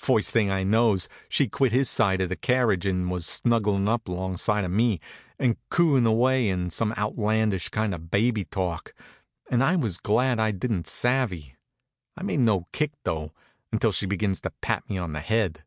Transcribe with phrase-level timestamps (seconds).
[0.00, 4.08] First thing I knows she'd quit his side of the carriage and was snugglin' up
[4.08, 4.98] alongside of me,
[5.38, 8.94] and cooin' away in some outlandish kind of baby talk
[9.48, 11.54] that I was glad I didn't savvy.
[12.16, 13.32] I made no kick though,
[13.70, 15.62] until she begins to pat me on the head.